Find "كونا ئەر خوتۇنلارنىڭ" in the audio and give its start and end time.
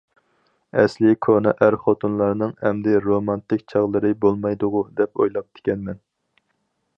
1.25-2.55